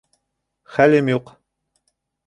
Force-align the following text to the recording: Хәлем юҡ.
Хәлем 0.77 1.13
юҡ. 1.15 1.33